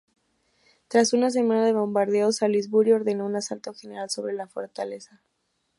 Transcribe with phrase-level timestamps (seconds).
[0.87, 5.21] Tras una semana de bombardeo, Salisbury ordenó un asalto general sobre la fortaleza.